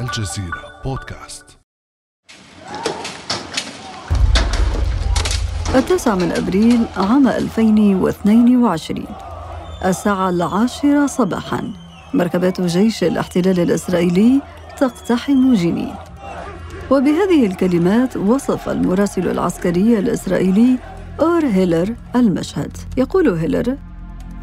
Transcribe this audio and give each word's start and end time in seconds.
الجزيرة 0.00 0.80
بودكاست. 0.84 1.44
التاسع 5.74 6.14
من 6.14 6.32
أبريل 6.32 6.86
عام 6.96 7.28
2022 7.28 9.06
الساعة 9.84 10.30
العاشرة 10.30 11.06
صباحا. 11.06 11.72
مركبات 12.14 12.60
جيش 12.60 13.04
الاحتلال 13.04 13.60
الإسرائيلي 13.60 14.40
تقتحم 14.78 15.54
جنين. 15.54 15.94
وبهذه 16.90 17.46
الكلمات 17.46 18.16
وصف 18.16 18.68
المراسل 18.68 19.28
العسكري 19.28 19.98
الإسرائيلي 19.98 20.78
أور 21.20 21.46
هيلر 21.46 21.94
المشهد. 22.16 22.76
يقول 22.96 23.28
هيلر 23.28 23.76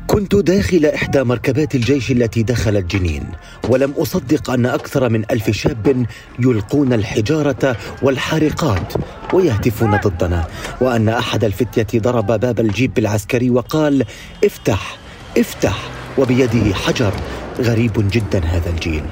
كنت 0.07 0.35
داخل 0.35 0.85
إحدى 0.85 1.23
مركبات 1.23 1.75
الجيش 1.75 2.11
التي 2.11 2.43
دخلت 2.43 2.95
جنين 2.95 3.23
ولم 3.69 3.91
أصدق 3.91 4.49
أن 4.49 4.65
أكثر 4.65 5.09
من 5.09 5.23
ألف 5.31 5.51
شاب 5.51 6.05
يلقون 6.39 6.93
الحجارة 6.93 7.77
والحارقات 8.01 8.93
ويهتفون 9.33 9.97
ضدنا 9.97 10.47
وأن 10.81 11.09
أحد 11.09 11.43
الفتية 11.43 11.99
ضرب 11.99 12.25
باب 12.25 12.59
الجيب 12.59 12.97
العسكري 12.97 13.49
وقال 13.49 14.05
افتح 14.43 14.97
افتح 15.37 15.89
وبيده 16.17 16.73
حجر 16.73 17.13
غريب 17.59 18.09
جدا 18.11 18.45
هذا 18.45 18.69
الجيل 18.69 19.03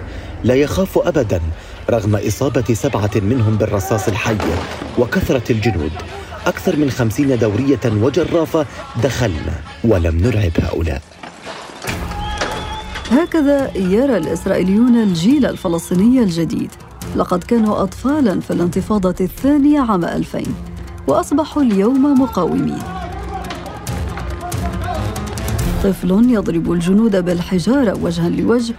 لا 0.43 0.55
يخاف 0.55 0.97
أبدا 0.97 1.41
رغم 1.89 2.15
إصابة 2.15 2.73
سبعة 2.73 3.11
منهم 3.15 3.57
بالرصاص 3.57 4.07
الحي 4.07 4.37
وكثرة 4.97 5.51
الجنود 5.51 5.91
أكثر 6.45 6.75
من 6.75 6.89
خمسين 6.89 7.37
دورية 7.37 7.79
وجرافة 7.85 8.65
دخلنا 9.03 9.53
ولم 9.83 10.17
نرعب 10.17 10.51
هؤلاء. 10.59 11.01
هكذا 13.11 13.77
يرى 13.77 14.17
الإسرائيليون 14.17 14.95
الجيل 14.95 15.45
الفلسطيني 15.45 16.23
الجديد. 16.23 16.71
لقد 17.15 17.43
كانوا 17.43 17.83
أطفالا 17.83 18.39
في 18.39 18.51
الانتفاضة 18.51 19.15
الثانية 19.21 19.79
عام 19.79 20.05
2000 20.05 20.43
وأصبحوا 21.07 21.63
اليوم 21.63 22.21
مقاومين. 22.21 22.79
طفل 25.83 26.29
يضرب 26.29 26.71
الجنود 26.71 27.25
بالحجارة 27.25 27.97
وجها 28.01 28.29
لوجه 28.29 28.75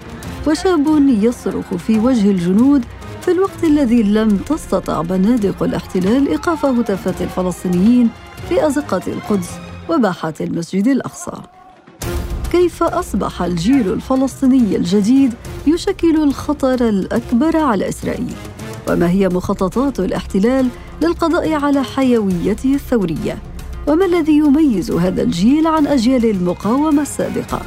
وشاب 0.47 0.87
يصرخ 1.09 1.75
في 1.75 1.99
وجه 1.99 2.31
الجنود 2.31 2.85
في 3.27 3.33
الوقت 3.33 3.65
الذي 3.65 4.03
لم 4.03 4.37
تستطع 4.37 5.03
بنادق 5.03 5.63
الاحتلال 5.63 6.29
إيقاف 6.29 6.67
هتافات 6.67 7.23
الفلسطينيين 7.23 8.11
في 8.49 8.67
أزقة 8.67 9.01
القدس 9.07 9.51
وباحات 9.91 10.41
المسجد 10.41 10.87
الأقصى 10.87 11.33
كيف 12.53 12.83
أصبح 12.83 13.43
الجيل 13.43 13.93
الفلسطيني 13.93 14.77
الجديد 14.77 15.35
يشكل 15.67 16.23
الخطر 16.23 16.89
الأكبر 16.89 17.57
على 17.57 17.89
إسرائيل؟ 17.89 18.35
وما 18.89 19.11
هي 19.11 19.29
مخططات 19.29 20.01
الاحتلال 20.01 20.69
للقضاء 21.03 21.53
على 21.53 21.83
حيويته 21.83 22.75
الثورية؟ 22.75 23.39
وما 23.87 24.05
الذي 24.05 24.37
يميز 24.39 24.91
هذا 24.91 25.23
الجيل 25.23 25.67
عن 25.67 25.87
أجيال 25.87 26.25
المقاومة 26.25 27.03
السابقة؟ 27.03 27.63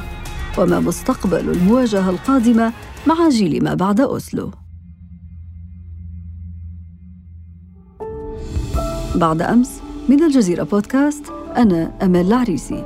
وما 0.58 0.80
مستقبل 0.80 1.50
المواجهة 1.50 2.10
القادمة 2.10 2.72
مع 3.06 3.28
جيل 3.28 3.64
ما 3.64 3.74
بعد 3.74 4.00
أوسلو؟ 4.00 4.50
بعد 9.14 9.42
أمس 9.42 9.80
من 10.08 10.22
الجزيرة 10.22 10.62
بودكاست 10.62 11.24
أنا 11.56 11.92
أمال 12.02 12.26
العريسي. 12.26 12.84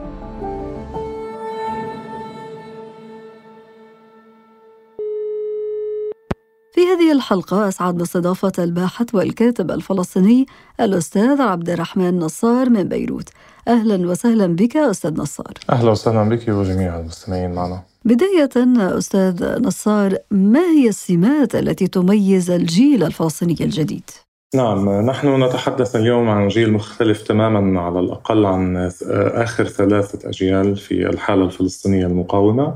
في 6.72 6.80
هذه 6.80 7.12
الحلقة 7.12 7.68
أسعد 7.68 7.94
باستضافة 7.94 8.52
الباحث 8.58 9.14
والكاتب 9.14 9.70
الفلسطيني 9.70 10.46
الأستاذ 10.80 11.40
عبد 11.40 11.70
الرحمن 11.70 12.18
نصار 12.18 12.70
من 12.70 12.82
بيروت. 12.82 13.28
أهلا 13.68 14.10
وسهلا 14.10 14.46
بك 14.46 14.76
أستاذ 14.76 15.20
نصار. 15.20 15.54
أهلا 15.70 15.90
وسهلا 15.90 16.28
بك 16.28 16.48
وجميع 16.48 17.00
المستمعين 17.00 17.50
معنا. 17.50 17.82
بداية 18.04 18.50
أستاذ 18.78 19.62
نصار 19.62 20.18
ما 20.30 20.60
هي 20.60 20.88
السمات 20.88 21.54
التي 21.54 21.86
تميز 21.86 22.50
الجيل 22.50 23.04
الفلسطيني 23.04 23.56
الجديد؟ 23.60 24.10
نعم 24.54 25.06
نحن 25.06 25.42
نتحدث 25.42 25.96
اليوم 25.96 26.28
عن 26.28 26.48
جيل 26.48 26.72
مختلف 26.72 27.22
تماما 27.22 27.80
على 27.80 28.00
الأقل 28.00 28.46
عن 28.46 28.90
آخر 29.10 29.64
ثلاثة 29.64 30.28
أجيال 30.28 30.76
في 30.76 31.06
الحالة 31.08 31.44
الفلسطينية 31.44 32.06
المقاومة. 32.06 32.74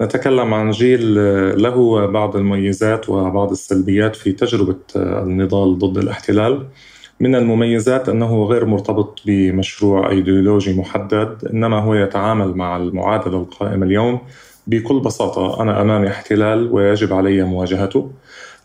نتكلم 0.00 0.54
عن 0.54 0.70
جيل 0.70 1.14
له 1.62 2.06
بعض 2.06 2.36
المميزات 2.36 3.08
وبعض 3.08 3.50
السلبيات 3.50 4.16
في 4.16 4.32
تجربة 4.32 4.76
النضال 4.96 5.78
ضد 5.78 5.98
الاحتلال. 5.98 6.66
من 7.20 7.34
المميزات 7.34 8.08
أنه 8.08 8.44
غير 8.44 8.64
مرتبط 8.64 9.20
بمشروع 9.26 10.10
أيديولوجي 10.10 10.80
محدد 10.80 11.48
إنما 11.52 11.78
هو 11.80 11.94
يتعامل 11.94 12.54
مع 12.56 12.76
المعادلة 12.76 13.36
القائمة 13.36 13.86
اليوم 13.86 14.18
بكل 14.66 15.00
بساطة 15.00 15.62
أنا 15.62 15.80
أمامي 15.82 16.08
احتلال 16.08 16.72
ويجب 16.72 17.12
علي 17.12 17.42
مواجهته. 17.42 18.10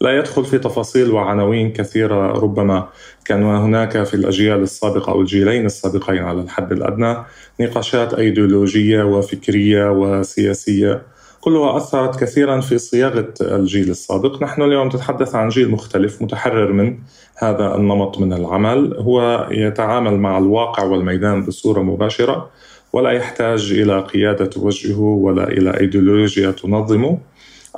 لا 0.01 0.17
يدخل 0.17 0.45
في 0.45 0.57
تفاصيل 0.57 1.11
وعناوين 1.11 1.73
كثيرة 1.73 2.31
ربما 2.31 2.87
كان 3.25 3.43
هناك 3.43 4.03
في 4.03 4.13
الأجيال 4.13 4.61
السابقة 4.61 5.11
أو 5.11 5.21
الجيلين 5.21 5.65
السابقين 5.65 6.23
على 6.23 6.41
الحد 6.41 6.71
الأدنى 6.71 7.17
نقاشات 7.59 8.13
أيديولوجية 8.13 9.03
وفكرية 9.03 9.91
وسياسية. 9.91 11.01
كلها 11.41 11.77
أثرت 11.77 12.19
كثيرا 12.19 12.61
في 12.61 12.77
صياغة 12.77 13.33
الجيل 13.41 13.89
السابق. 13.89 14.43
نحن 14.43 14.61
اليوم 14.61 14.87
نتحدث 14.87 15.35
عن 15.35 15.49
جيل 15.49 15.71
مختلف 15.71 16.21
متحرر 16.21 16.71
من 16.71 16.97
هذا 17.37 17.75
النمط 17.75 18.19
من 18.19 18.33
العمل. 18.33 18.95
هو 18.97 19.47
يتعامل 19.51 20.17
مع 20.17 20.37
الواقع 20.37 20.83
والميدان 20.83 21.45
بصورة 21.45 21.81
مباشرة 21.81 22.49
ولا 22.93 23.11
يحتاج 23.11 23.71
إلى 23.71 24.01
قيادة 24.01 24.45
توجهه 24.45 24.99
ولا 24.99 25.47
إلى 25.47 25.79
أيديولوجيا 25.79 26.51
تنظمه. 26.51 27.17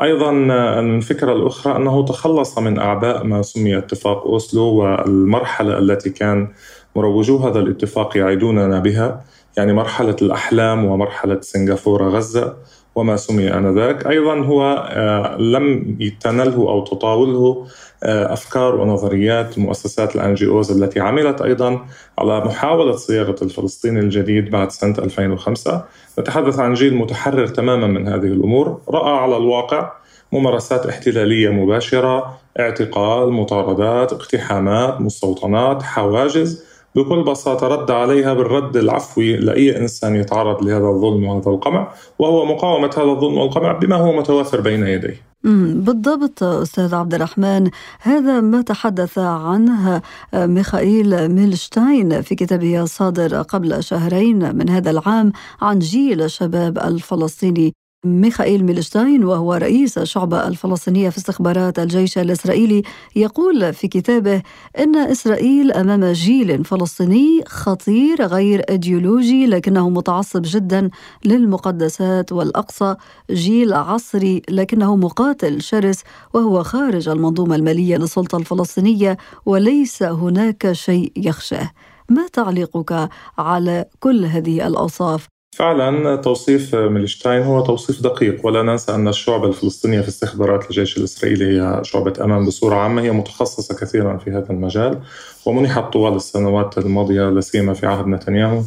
أيضا 0.01 0.31
الفكرة 0.79 1.33
الأخرى 1.33 1.75
أنه 1.75 2.05
تخلص 2.05 2.57
من 2.59 2.79
أعباء 2.79 3.23
ما 3.23 3.41
سمي 3.41 3.77
اتفاق 3.77 4.27
أوسلو 4.27 4.63
والمرحلة 4.63 5.77
التي 5.77 6.09
كان 6.09 6.47
مروجو 6.95 7.37
هذا 7.37 7.59
الاتفاق 7.59 8.17
يعيدوننا 8.17 8.79
بها 8.79 9.23
يعني 9.57 9.73
مرحلة 9.73 10.15
الأحلام 10.21 10.85
ومرحلة 10.85 11.41
سنغافورة 11.41 12.09
غزة 12.09 12.55
وما 12.95 13.15
سمي 13.15 13.53
آنذاك. 13.53 14.07
أيضا 14.07 14.39
هو 14.39 14.89
آه، 14.89 15.37
لم 15.37 15.97
تنله 16.19 16.69
أو 16.69 16.83
تطاوله 16.83 17.67
آه، 18.03 18.33
أفكار 18.33 18.75
ونظريات 18.75 19.59
مؤسسات 19.59 20.15
الان 20.15 20.33
جي 20.33 20.47
اوز 20.47 20.71
التي 20.71 20.99
عملت 20.99 21.41
أيضا 21.41 21.85
على 22.19 22.45
محاولة 22.45 22.91
صياغة 22.91 23.35
الفلسطيني 23.41 23.99
الجديد 23.99 24.49
بعد 24.49 24.71
سنة 24.71 24.95
2005 24.97 25.85
نتحدث 26.19 26.59
عن 26.59 26.73
جيل 26.73 26.95
متحرر 26.95 27.47
تماما 27.47 27.87
من 27.87 28.07
هذه 28.07 28.27
الأمور. 28.27 28.81
رأى 28.89 29.17
على 29.17 29.37
الواقع 29.37 29.91
ممارسات 30.31 30.85
احتلالية 30.85 31.49
مباشرة 31.49 32.37
اعتقال 32.59 33.31
مطاردات 33.31 34.13
اقتحامات 34.13 35.01
مستوطنات 35.01 35.83
حواجز. 35.83 36.71
بكل 36.95 37.23
بساطة 37.23 37.67
رد 37.67 37.91
عليها 37.91 38.33
بالرد 38.33 38.77
العفوي 38.77 39.37
لأي 39.37 39.77
إنسان 39.77 40.15
يتعرض 40.15 40.63
لهذا 40.63 40.87
الظلم 40.87 41.23
وهذا 41.23 41.49
القمع 41.49 41.93
وهو 42.19 42.45
مقاومة 42.45 42.91
هذا 42.97 43.11
الظلم 43.11 43.37
والقمع 43.37 43.71
بما 43.71 43.95
هو 43.95 44.11
متوافر 44.11 44.61
بين 44.61 44.87
يديه. 44.87 45.30
بالضبط 45.43 46.43
أستاذ 46.43 46.95
عبد 46.95 47.13
الرحمن. 47.13 47.69
هذا 47.99 48.41
ما 48.41 48.61
تحدث 48.61 49.17
عنه 49.17 50.01
ميخائيل 50.33 51.29
ميلشتاين 51.29 52.21
في 52.21 52.35
كتابه 52.35 52.81
الصادر 52.83 53.41
قبل 53.41 53.83
شهرين 53.83 54.55
من 54.55 54.69
هذا 54.69 54.91
العام 54.91 55.31
عن 55.61 55.79
جيل 55.79 56.21
الشباب 56.21 56.77
الفلسطيني. 56.77 57.73
ميخائيل 58.05 58.63
ميلشتاين 58.65 59.23
وهو 59.23 59.53
رئيس 59.53 59.97
الشعبة 59.97 60.47
الفلسطينية 60.47 61.09
في 61.09 61.17
استخبارات 61.17 61.79
الجيش 61.79 62.17
الإسرائيلي 62.17 62.81
يقول 63.15 63.73
في 63.73 63.87
كتابه 63.87 64.41
إن 64.79 64.95
إسرائيل 64.95 65.71
أمام 65.71 66.05
جيل 66.05 66.65
فلسطيني 66.65 67.43
خطير 67.47 68.25
غير 68.25 68.59
أيديولوجي 68.69 69.47
لكنه 69.47 69.89
متعصب 69.89 70.41
جدا 70.45 70.89
للمقدسات 71.25 72.31
والأقصى. 72.31 72.95
جيل 73.31 73.73
عصري 73.73 74.41
لكنه 74.49 74.95
مقاتل 74.95 75.61
شرس 75.61 76.01
وهو 76.33 76.63
خارج 76.63 77.09
المنظومة 77.09 77.55
المالية 77.55 77.97
للسلطة 77.97 78.37
الفلسطينية 78.37 79.17
وليس 79.45 80.03
هناك 80.03 80.71
شيء 80.71 81.11
يخشاه. 81.17 81.71
ما 82.09 82.27
تعليقك 82.33 83.09
على 83.37 83.85
كل 83.99 84.25
هذه 84.25 84.67
الأوصاف؟ 84.67 85.40
فعلا 85.55 86.15
توصيف 86.15 86.75
ميلشتاين 86.75 87.43
هو 87.43 87.61
توصيف 87.61 88.01
دقيق 88.01 88.45
ولا 88.45 88.63
ننسى 88.63 88.95
أن 88.95 89.07
الشعب 89.07 89.45
الفلسطينية 89.45 90.01
في 90.01 90.07
استخبارات 90.07 90.65
الجيش 90.65 90.97
الإسرائيلي 90.97 91.45
هي 91.45 91.81
شعبة 91.83 92.13
أمان 92.23 92.45
بصورة 92.45 92.75
عامة 92.75 93.01
هي 93.01 93.11
متخصصة 93.11 93.75
كثيرا 93.75 94.17
في 94.17 94.31
هذا 94.31 94.49
المجال 94.49 94.99
ومنحت 95.45 95.83
طوال 95.83 96.15
السنوات 96.15 96.77
الماضية 96.77 97.29
لسيما 97.29 97.73
في 97.73 97.87
عهد 97.87 98.07
نتنياهو 98.07 98.63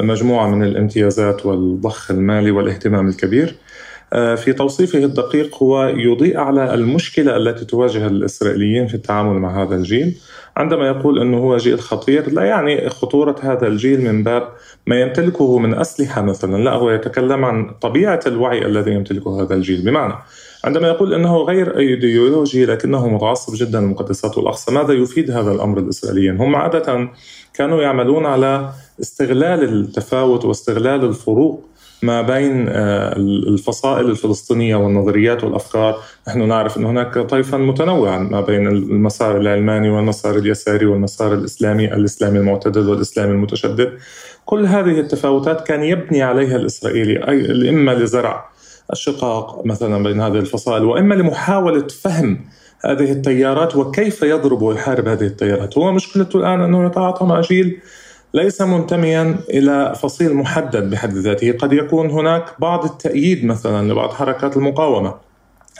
مجموعة 0.00 0.46
من 0.48 0.62
الامتيازات 0.62 1.46
والضخ 1.46 2.10
المالي 2.10 2.50
والاهتمام 2.50 3.08
الكبير. 3.08 3.56
في 4.14 4.52
توصيفه 4.52 4.98
الدقيق 4.98 5.62
هو 5.62 5.84
يضيء 5.84 6.38
على 6.38 6.74
المشكلة 6.74 7.36
التي 7.36 7.64
تواجه 7.64 8.06
الإسرائيليين 8.06 8.86
في 8.86 8.94
التعامل 8.94 9.38
مع 9.38 9.62
هذا 9.62 9.76
الجيل 9.76 10.14
عندما 10.56 10.86
يقول 10.86 11.20
أنه 11.20 11.38
هو 11.38 11.56
جيل 11.56 11.80
خطير 11.80 12.30
لا 12.30 12.42
يعني 12.42 12.90
خطورة 12.90 13.36
هذا 13.40 13.66
الجيل 13.66 14.00
من 14.00 14.22
باب 14.22 14.48
ما 14.86 15.00
يمتلكه 15.00 15.58
من 15.58 15.74
أسلحة 15.74 16.22
مثلا 16.22 16.64
لا 16.64 16.72
هو 16.72 16.90
يتكلم 16.90 17.44
عن 17.44 17.70
طبيعة 17.80 18.20
الوعي 18.26 18.66
الذي 18.66 18.90
يمتلكه 18.90 19.42
هذا 19.42 19.54
الجيل 19.54 19.84
بمعنى 19.84 20.14
عندما 20.64 20.88
يقول 20.88 21.14
إنه 21.14 21.36
غير 21.36 21.78
إيديولوجي 21.78 22.66
لكنه 22.66 23.08
متعصب 23.08 23.54
جدا 23.56 23.80
للمقدسات 23.80 24.38
والاقصى، 24.38 24.72
ماذا 24.72 24.92
يفيد 24.92 25.30
هذا 25.30 25.52
الأمر 25.52 25.78
الإسرائيليين؟ 25.78 26.36
هم 26.36 26.56
عادة 26.56 27.08
كانوا 27.54 27.82
يعملون 27.82 28.26
على 28.26 28.70
استغلال 29.00 29.62
التفاوت 29.64 30.44
واستغلال 30.44 31.04
الفروق 31.04 31.64
ما 32.04 32.22
بين 32.22 32.68
آه، 32.68 33.16
الفصائل 33.16 34.10
الفلسطينية 34.10 34.76
والنظريات 34.76 35.44
والأفكار 35.44 36.00
نحن 36.28 36.48
نعرف 36.48 36.76
أن 36.76 36.84
هناك 36.84 37.18
طيفا 37.18 37.56
متنوعا 37.56 38.18
ما 38.18 38.40
بين 38.40 38.66
المسار 38.68 39.36
العلماني 39.36 39.90
والمسار 39.90 40.36
اليساري 40.36 40.86
والمسار 40.86 41.34
الإسلامي 41.34 41.94
الإسلامي 41.94 42.38
المعتدل 42.38 42.88
والإسلامي 42.88 43.32
المتشدد. 43.32 43.92
كل 44.44 44.66
هذه 44.66 45.00
التفاوتات 45.00 45.66
كان 45.66 45.82
يبني 45.82 46.22
عليها 46.22 46.56
الإسرائيلي 46.56 47.28
أي 47.28 47.70
إما 47.70 47.90
لزرع 47.90 48.48
الشقاق 48.92 49.66
مثلا 49.66 50.02
بين 50.02 50.20
هذه 50.20 50.38
الفصائل 50.38 50.84
وإما 50.84 51.14
لمحاولة 51.14 51.86
فهم 51.88 52.40
هذه 52.84 53.12
التيارات 53.12 53.76
وكيف 53.76 54.22
يضرب 54.22 54.62
ويحارب 54.62 55.08
هذه 55.08 55.26
التيارات. 55.26 55.78
هو 55.78 55.92
مشكلته 55.92 56.36
الآن 56.36 56.60
أنه 56.60 56.86
يتعاطى 56.86 57.24
مع 57.24 57.40
جيل 57.40 57.80
ليس 58.34 58.62
منتميا 58.62 59.36
إلى 59.50 59.94
فصيل 60.02 60.34
محدد 60.34 60.90
بحد 60.90 61.12
ذاته، 61.12 61.52
قد 61.52 61.72
يكون 61.72 62.10
هناك 62.10 62.44
بعض 62.58 62.84
التأييد 62.84 63.44
مثلا 63.44 63.92
لبعض 63.92 64.10
حركات 64.10 64.56
المقاومة، 64.56 65.14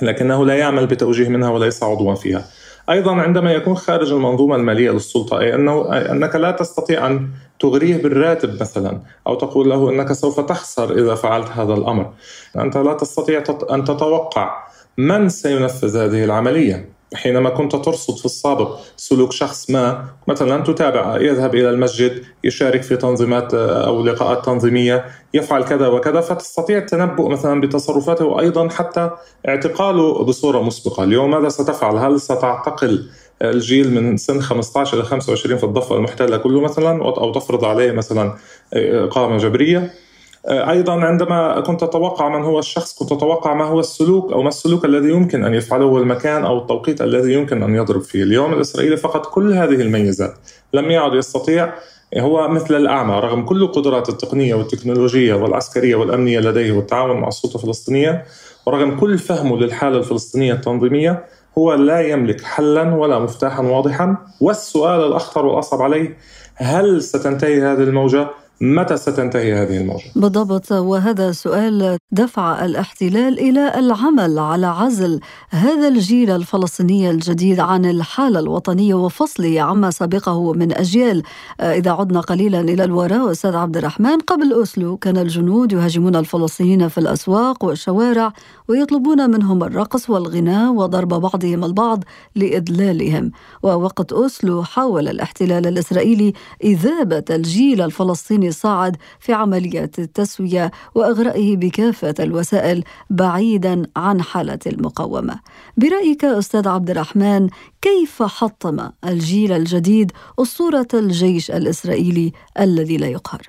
لكنه 0.03 0.47
لا 0.47 0.55
يعمل 0.55 0.87
بتوجيه 0.87 1.29
منها 1.29 1.51
وليس 1.51 1.83
عضوا 1.83 2.15
فيها. 2.15 2.45
أيضا 2.91 3.15
عندما 3.15 3.53
يكون 3.53 3.77
خارج 3.77 4.12
المنظومة 4.12 4.56
المالية 4.56 4.91
للسلطة 4.91 5.41
أي 5.41 5.55
انه 5.55 5.93
أنك 5.93 6.37
لا 6.37 6.51
تستطيع 6.51 7.06
أن 7.06 7.29
تغريه 7.61 8.03
بالراتب 8.03 8.61
مثلا 8.61 9.01
أو 9.27 9.35
تقول 9.35 9.71
له 9.71 9.91
أنك 9.91 10.12
سوف 10.12 10.41
تخسر 10.41 10.99
إذا 10.99 11.15
فعلت 11.15 11.49
هذا 11.49 11.75
الأمر. 11.75 12.12
أنت 12.59 12.77
لا 12.77 12.95
تستطيع 12.95 13.43
أن 13.71 13.85
تتوقع 13.85 14.67
من 14.99 15.29
سينفذ 15.29 15.97
هذه 15.97 16.25
العملية 16.25 16.94
حينما 17.14 17.50
كنت 17.50 17.76
ترصد 17.76 18.19
في 18.19 18.25
السابق 18.25 18.78
سلوك 18.96 19.32
شخص 19.32 19.70
ما 19.70 20.05
مثلا 20.28 20.64
تتابع 20.64 21.20
يذهب 21.20 21.55
إلى 21.55 21.70
المسجد 21.70 22.22
يشارك 22.44 22.82
في 22.82 22.96
تنظيمات 22.96 23.55
آه، 23.55 23.87
أو 23.87 24.05
لقاءات 24.05 24.44
تنظيمية 24.44 25.05
يفعل 25.34 25.64
كذا 25.64 25.87
وكذا 25.88 26.20
فتستطيع 26.20 26.78
التنبؤ 26.78 27.28
مثلا 27.28 27.61
بتصرفاته 27.61 28.25
وأيضا 28.25 28.69
حتى 28.69 29.11
اعتقاله 29.49 30.25
بصورة 30.25 30.62
مسبقة، 30.62 31.05
اليوم 31.05 31.31
ماذا 31.31 31.49
ستفعل؟ 31.49 31.96
هل 31.96 32.20
ستعتقل 32.20 33.08
الجيل 33.43 33.90
من 33.90 34.17
سن 34.17 34.40
15 34.40 34.96
إلى 34.96 35.05
25 35.05 35.56
في 35.56 35.64
الضفة 35.64 35.96
المحتلة 35.96 36.37
كله 36.37 36.60
مثلا 36.60 37.05
أو 37.05 37.32
تفرض 37.32 37.64
عليه 37.64 37.93
مثلا 37.93 38.34
آه، 38.75 39.05
إقامة 39.05 39.37
جبرية؟ 39.37 39.78
آه، 39.78 40.04
أيضا 40.49 40.93
عندما 40.93 41.61
كنت 41.61 41.82
أتوقع 41.82 42.29
من 42.29 42.44
هو 42.44 42.58
الشخص 42.58 42.99
كنت 42.99 43.12
أتوقع 43.12 43.55
ما 43.55 43.64
هو 43.64 43.81
السلوك 43.81 44.32
أو 44.32 44.43
ما 44.43 44.49
السلوك 44.49 44.85
الذي 44.85 45.08
يمكن 45.08 45.44
أن 45.44 45.55
يفعله 45.55 45.85
والمكان 45.85 46.44
أو 46.44 46.58
التوقيت 46.58 47.02
الذي 47.02 47.32
يمكن 47.32 47.62
أن 47.62 47.75
يضرب 47.75 48.00
فيه. 48.02 48.23
اليوم 48.23 48.52
الإسرائيلي 48.52 48.96
فقد 48.96 49.20
كل 49.20 49.52
هذه 49.52 49.75
الميزات 49.75 50.35
لم 50.73 50.91
يعد 50.91 51.14
يستطيع 51.14 51.75
هو 52.19 52.49
مثل 52.49 52.76
الأعمى 52.76 53.14
رغم 53.14 53.44
كل 53.44 53.62
القدرات 53.62 54.08
التقنية 54.08 54.55
والتكنولوجية 54.55 55.35
والعسكرية 55.35 55.94
والأمنية 55.94 56.41
لديه 56.41 56.73
والتعاون 56.73 57.20
مع 57.20 57.29
السلطة 57.29 57.56
الفلسطينية 57.56 58.25
ورغم 58.67 58.96
كل 58.96 59.19
فهمه 59.19 59.56
للحالة 59.56 59.99
الفلسطينية 59.99 60.52
التنظيمية 60.52 61.25
هو 61.58 61.75
لا 61.75 62.00
يملك 62.00 62.41
حلا 62.41 62.94
ولا 62.94 63.19
مفتاحا 63.19 63.62
واضحا. 63.62 64.17
والسؤال 64.41 65.06
الأخطر 65.06 65.46
والأصعب 65.46 65.82
عليه 65.82 66.17
هل 66.55 67.02
ستنتهي 67.02 67.62
هذه 67.62 67.82
الموجة؟ 67.82 68.29
متى 68.61 68.97
ستنتهي 68.97 69.55
هذه 69.55 69.77
الموجة؟ 69.77 70.05
بالضبط 70.17 70.73
وهذا 70.73 71.33
سؤال 71.33 71.99
دفع 72.12 72.65
الاحتلال 72.65 73.39
إلى 73.39 73.79
العمل 73.79 74.39
على 74.39 74.67
عزل 74.67 75.21
هذا 75.51 75.89
الجيل 75.89 76.31
الفلسطيني 76.31 77.11
الجديد 77.11 77.61
عن 77.61 77.85
الحالة 77.85 78.41
الوطنية 78.41 78.95
وفصله 78.95 79.61
عما 79.61 79.91
سبقه 79.91 80.53
من 80.53 80.73
أجيال 80.73 81.23
إذا 81.61 81.91
عدنا 81.91 82.21
قليلا 82.21 82.61
إلى 82.61 82.85
الوراء 82.85 83.31
أستاذ 83.31 83.56
عبد 83.56 83.77
الرحمن 83.77 84.19
قبل 84.19 84.53
أوسلو 84.53 84.97
كان 84.97 85.17
الجنود 85.17 85.73
يهاجمون 85.73 86.17
الفلسطينيين 86.17 86.89
في 86.89 86.99
الأسواق 86.99 87.65
والشوارع 87.65 88.33
ويطلبون 88.69 89.31
منهم 89.31 89.65
الرقص 89.65 90.11
والغناء 90.11 90.73
وضرب 90.73 91.09
بعضهم 91.09 91.65
البعض 91.65 92.05
لإذلالهم 92.37 93.31
ووقت 93.62 94.12
أوسلو 94.12 94.62
حاول 94.62 95.09
الاحتلال 95.09 95.67
الإسرائيلي 95.67 96.33
إذابة 96.65 97.25
الجيل 97.31 97.83
الفلسطيني 97.83 98.44
صاعد 98.50 98.96
في 99.20 99.32
عملية 99.32 99.91
التسوية 99.99 100.70
وإغرائه 100.94 101.56
بكافة 101.56 102.14
الوسائل 102.20 102.85
بعيدا 103.11 103.82
عن 103.96 104.23
حالة 104.23 104.58
المقاومة. 104.67 105.41
برأيك 105.76 106.25
أستاذ 106.25 106.69
عبد 106.69 106.91
الرحمن 106.91 107.49
كيف 107.82 108.23
حطم 108.23 108.88
الجيل 109.06 109.52
الجديد 109.52 110.12
أسطورة 110.38 110.88
الجيش 110.94 111.50
الإسرائيلي 111.50 112.32
الذي 112.61 112.96
لا 112.96 113.06
يقهر؟ 113.06 113.43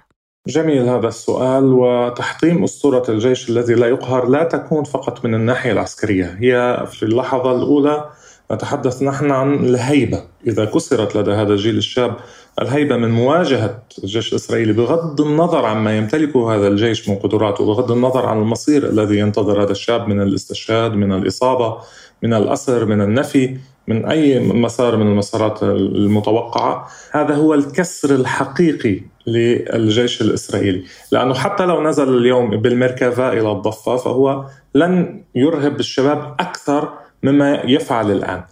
جميل 0.48 0.90
هذا 0.90 1.08
السؤال. 1.08 1.74
وتحطيم 1.74 2.64
أسطورة 2.64 3.04
الجيش 3.10 3.50
الذي 3.50 3.74
لا 3.74 3.88
يقهر 3.88 4.28
لا 4.30 4.44
تكون 4.44 4.84
فقط 4.84 5.26
من 5.26 5.36
الناحية 5.36 5.72
العسكرية 5.72 6.38
هي 6.40 6.86
في 6.92 7.04
اللحظة 7.04 7.52
الأولى 7.56 8.10
نتحدث 8.52 9.04
نحن 9.04 9.32
عن 9.32 9.54
الهيبة. 9.54 10.24
إذا 10.48 10.66
كسرت 10.66 11.16
لدى 11.16 11.32
هذا 11.32 11.54
الجيل 11.54 11.78
الشاب 11.78 12.16
الهيبة 12.62 12.98
من 12.98 13.12
مواجهة 13.12 13.84
الجيش 14.04 14.32
الإسرائيلي 14.32 14.74
بغض 14.74 15.22
النظر 15.22 15.66
عما 15.66 15.98
يمتلكه 15.98 16.56
هذا 16.56 16.68
الجيش 16.68 17.10
من 17.10 17.16
قدرات 17.16 17.62
وبغض 17.62 17.92
النظر 17.92 18.26
عن 18.26 18.38
المصير 18.38 18.90
الذي 18.90 19.18
ينتظر 19.18 19.64
هذا 19.64 19.72
الشاب 19.72 20.08
من 20.08 20.22
الاستشهاد 20.22 20.92
من 20.92 21.12
الإصابة 21.12 21.78
من 22.24 22.34
الأسر 22.34 22.86
من 22.86 23.02
النفي 23.02 23.58
من 23.88 24.06
أي 24.06 24.40
مسار 24.40 24.98
من 24.98 25.08
المسارات 25.08 25.64
المتوقعة. 25.64 26.88
هذا 27.12 27.36
هو 27.36 27.54
الكسر 27.54 28.16
الحقيقي 28.16 29.02
للجيش 29.28 30.22
الإسرائيلي. 30.22 30.84
لأنه 31.12 31.34
حتى 31.34 31.66
لو 31.66 31.84
نزل 31.84 32.18
اليوم 32.18 32.50
بالمركبة 32.50 33.34
إلى 33.34 33.52
الضفة 33.52 33.96
فهو 33.96 34.46
لن 34.76 35.24
يرهب 35.36 35.80
الشباب 35.80 36.36
أكثر 36.40 36.94
مما 37.24 37.62
يفعل 37.66 38.12
الآن. 38.12 38.44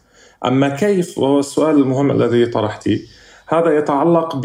أما 0.45 0.69
كيف 0.69 1.18
وهو 1.18 1.40
السؤال 1.40 1.76
المهم 1.76 2.12
الذي 2.12 2.45
طرحتيه 2.45 3.00
هذا 3.47 3.78
يتعلق 3.78 4.35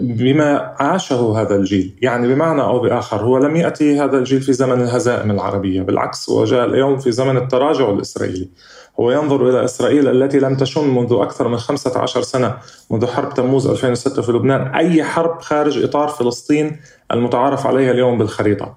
بما 0.00 0.74
عاشه 0.78 1.40
هذا 1.40 1.56
الجيل. 1.56 1.98
يعني 2.02 2.34
بمعنى 2.34 2.62
أو 2.62 2.78
بآخر 2.78 3.16
هو 3.16 3.38
لم 3.38 3.56
يأتي 3.56 4.00
هذا 4.00 4.18
الجيل 4.18 4.40
في 4.40 4.52
زمن 4.52 4.82
الهزائم 4.82 5.30
العربية 5.30 5.82
بالعكس 5.82 6.30
هو 6.30 6.44
جاء 6.44 6.64
اليوم 6.64 6.98
في 6.98 7.12
زمن 7.12 7.36
التراجع 7.36 7.90
الإسرائيلي. 7.90 8.48
هو 9.00 9.10
ينظر 9.10 9.48
إلى 9.48 9.64
إسرائيل 9.64 10.08
التي 10.08 10.38
لم 10.38 10.56
تشن 10.56 10.94
منذ 10.94 11.12
أكثر 11.12 11.48
من 11.48 11.56
15 11.56 12.22
سنة 12.22 12.56
منذ 12.90 13.06
حرب 13.06 13.34
تموز 13.34 13.66
2006 13.66 14.22
في 14.22 14.32
لبنان. 14.32 14.74
أي 14.74 15.04
حرب 15.04 15.40
خارج 15.40 15.84
إطار 15.84 16.08
فلسطين 16.08 16.80
المتعارف 17.12 17.66
عليها 17.66 17.90
اليوم 17.90 18.18
بالخريطة. 18.18 18.76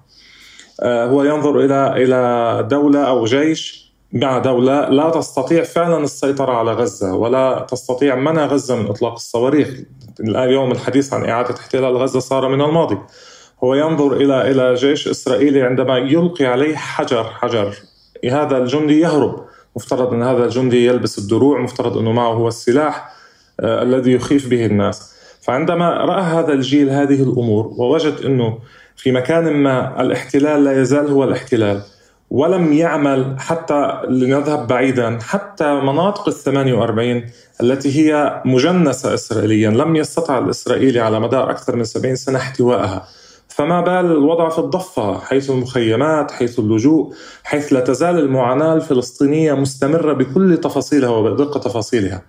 آه، 0.80 1.06
هو 1.06 1.22
ينظر 1.22 1.60
إلى 1.60 2.04
إلى 2.04 2.62
دولة 2.70 3.04
أو 3.04 3.24
جيش 3.24 3.83
مع 4.14 4.38
دولة 4.38 4.88
لا 4.88 5.10
تستطيع 5.10 5.62
فعلا 5.62 6.04
السيطرة 6.04 6.52
على 6.52 6.72
غزة 6.72 7.14
ولا 7.14 7.66
تستطيع 7.70 8.14
منع 8.14 8.46
غزة 8.46 8.76
من 8.76 8.86
إطلاق 8.86 9.12
الصواريخ. 9.12 9.68
اليوم 10.20 10.72
الحديث 10.72 11.14
عن 11.14 11.28
إعادة 11.28 11.54
احتلال 11.54 11.96
غزة 11.96 12.20
صار 12.20 12.48
من 12.48 12.60
الماضي. 12.60 12.98
هو 13.64 13.74
ينظر 13.74 14.12
إلى 14.16 14.50
إلى 14.50 14.74
جيش 14.74 15.08
إسرائيلي 15.08 15.62
عندما 15.62 15.98
يلقي 15.98 16.46
عليه 16.46 16.76
حجر 16.76 17.24
حجر. 17.24 17.74
هذا 18.30 18.58
الجندي 18.58 19.00
يهرب. 19.00 19.44
مفترض 19.76 20.12
أن 20.12 20.22
هذا 20.22 20.44
الجندي 20.44 20.86
يلبس 20.86 21.18
الدروع 21.18 21.60
مفترض 21.60 21.98
أنه 21.98 22.12
معه 22.12 22.32
هو 22.32 22.48
السلاح 22.48 23.14
آه 23.60 23.82
الذي 23.82 24.12
يخيف 24.12 24.48
به 24.48 24.66
الناس. 24.66 25.14
فعندما 25.40 25.90
رأى 25.90 26.22
هذا 26.22 26.52
الجيل 26.52 26.90
هذه 26.90 27.22
الأمور 27.22 27.66
ووجد 27.66 28.14
أنه 28.24 28.58
في 28.96 29.12
مكان 29.12 29.52
ما 29.52 30.00
الاحتلال 30.00 30.64
لا 30.64 30.80
يزال 30.82 31.10
هو 31.10 31.24
الاحتلال. 31.24 31.82
ولم 32.34 32.72
يعمل 32.72 33.36
حتى 33.38 34.00
لنذهب 34.08 34.66
بعيدا 34.66 35.18
حتى 35.22 35.74
مناطق 35.74 36.28
ال 36.28 36.34
48 36.34 37.24
التي 37.62 37.98
هي 37.98 38.42
مجنسة 38.44 39.14
إسرائيليا 39.14 39.70
لم 39.70 39.96
يستطع 39.96 40.38
الإسرائيلي 40.38 41.00
على 41.00 41.20
مدار 41.20 41.50
أكثر 41.50 41.76
من 41.76 41.84
70 41.84 42.16
سنة 42.16 42.38
احتوائها. 42.38 43.08
فما 43.48 43.80
بال 43.80 44.06
الوضع 44.12 44.48
في 44.48 44.58
الضفة 44.58 45.18
حيث 45.18 45.50
المخيمات 45.50 46.30
حيث 46.30 46.58
اللجوء 46.58 47.14
حيث 47.44 47.72
لا 47.72 47.80
تزال 47.80 48.18
المعاناة 48.18 48.74
الفلسطينية 48.74 49.52
مستمرة 49.52 50.12
بكل 50.12 50.56
تفاصيلها 50.56 51.10
وبدقة 51.10 51.60
تفاصيلها. 51.60 52.22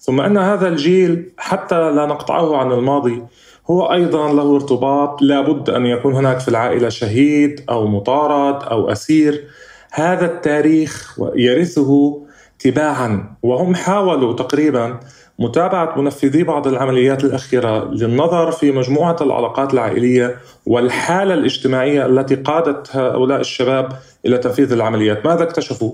ثم 0.00 0.20
أن 0.20 0.36
هذا 0.38 0.68
الجيل 0.68 1.32
حتى 1.38 1.90
لا 1.90 2.06
نقطعه 2.06 2.56
عن 2.56 2.72
الماضي 2.72 3.22
هو 3.70 3.92
أيضا 3.92 4.32
له 4.32 4.54
ارتباط 4.54 5.22
لابد 5.22 5.70
أن 5.70 5.86
يكون 5.86 6.14
هناك 6.14 6.40
في 6.40 6.48
العائلة 6.48 6.88
شهيد 6.88 7.64
أو 7.70 7.86
مطارد 7.86 8.62
أو 8.62 8.92
أسير 8.92 9.44
هذا 9.92 10.26
التاريخ 10.26 11.18
يرثه 11.36 12.22
تباعا 12.58 13.36
وهم 13.42 13.74
حاولوا 13.74 14.32
تقريبا 14.32 15.00
متابعة 15.38 16.00
منفذي 16.00 16.42
بعض 16.42 16.66
العمليات 16.66 17.24
الأخيرة 17.24 17.84
للنظر 17.84 18.52
في 18.52 18.72
مجموعة 18.72 19.16
العلاقات 19.20 19.74
العائلية 19.74 20.36
والحالة 20.66 21.34
الاجتماعية 21.34 22.06
التي 22.06 22.34
قادت 22.34 22.96
هؤلاء 22.96 23.40
الشباب 23.40 23.92
إلى 24.26 24.38
تنفيذ 24.38 24.72
العمليات 24.72 25.26
ماذا 25.26 25.42
اكتشفوا؟ 25.42 25.92